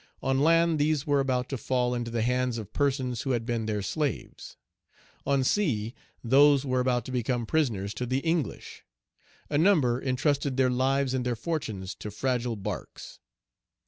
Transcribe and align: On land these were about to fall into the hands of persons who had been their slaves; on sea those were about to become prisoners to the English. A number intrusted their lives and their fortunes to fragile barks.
On 0.23 0.39
land 0.39 0.79
these 0.79 1.05
were 1.05 1.19
about 1.19 1.47
to 1.49 1.59
fall 1.59 1.93
into 1.93 2.09
the 2.09 2.23
hands 2.23 2.57
of 2.57 2.73
persons 2.73 3.21
who 3.21 3.33
had 3.37 3.45
been 3.45 3.67
their 3.67 3.83
slaves; 3.83 4.57
on 5.27 5.43
sea 5.43 5.93
those 6.23 6.65
were 6.65 6.79
about 6.79 7.05
to 7.05 7.11
become 7.11 7.45
prisoners 7.45 7.93
to 7.93 8.07
the 8.07 8.17
English. 8.21 8.83
A 9.51 9.59
number 9.59 9.99
intrusted 10.01 10.57
their 10.57 10.71
lives 10.71 11.13
and 11.13 11.23
their 11.23 11.35
fortunes 11.35 11.93
to 11.99 12.09
fragile 12.09 12.55
barks. 12.55 13.19